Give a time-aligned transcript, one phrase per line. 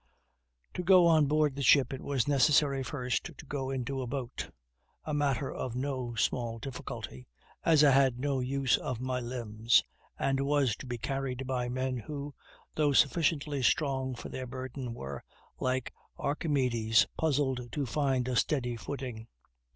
[0.73, 4.49] To go on board the ship it was necessary first to go into a boat;
[5.03, 7.27] a matter of no small difficulty,
[7.63, 9.83] as I had no use of my limbs,
[10.17, 12.33] and was to be carried by men who,
[12.73, 15.23] though sufficiently strong for their burden, were,
[15.59, 19.27] like Archimedes, puzzled to find a steady footing.